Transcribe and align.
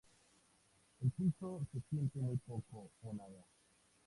El 1.03 1.11
pulso 1.11 1.61
se 1.71 1.79
siente 1.91 2.17
muy 2.17 2.35
poco 2.37 2.89
o 3.03 3.13
nada. 3.13 3.45